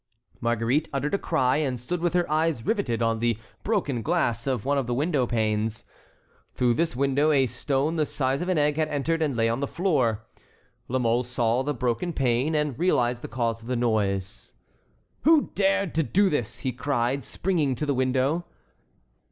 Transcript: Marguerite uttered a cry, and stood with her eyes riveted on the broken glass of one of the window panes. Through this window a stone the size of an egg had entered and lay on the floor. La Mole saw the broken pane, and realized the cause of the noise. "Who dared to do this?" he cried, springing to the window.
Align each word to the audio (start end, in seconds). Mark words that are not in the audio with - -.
Marguerite 0.39 0.89
uttered 0.91 1.13
a 1.13 1.19
cry, 1.19 1.57
and 1.57 1.79
stood 1.79 2.01
with 2.01 2.13
her 2.13 2.27
eyes 2.27 2.65
riveted 2.65 3.03
on 3.03 3.19
the 3.19 3.37
broken 3.61 4.01
glass 4.01 4.47
of 4.47 4.65
one 4.65 4.79
of 4.79 4.87
the 4.87 4.95
window 4.95 5.27
panes. 5.27 5.85
Through 6.55 6.73
this 6.73 6.95
window 6.95 7.31
a 7.31 7.45
stone 7.45 7.97
the 7.97 8.05
size 8.07 8.41
of 8.41 8.49
an 8.49 8.57
egg 8.57 8.77
had 8.77 8.87
entered 8.87 9.21
and 9.21 9.35
lay 9.37 9.47
on 9.47 9.59
the 9.59 9.67
floor. 9.67 10.23
La 10.87 10.97
Mole 10.97 11.21
saw 11.21 11.61
the 11.61 11.75
broken 11.75 12.13
pane, 12.13 12.55
and 12.55 12.79
realized 12.79 13.21
the 13.21 13.27
cause 13.27 13.61
of 13.61 13.67
the 13.67 13.75
noise. 13.75 14.53
"Who 15.21 15.51
dared 15.53 15.93
to 15.93 16.01
do 16.01 16.31
this?" 16.31 16.61
he 16.61 16.71
cried, 16.71 17.23
springing 17.23 17.75
to 17.75 17.85
the 17.85 17.93
window. 17.93 18.45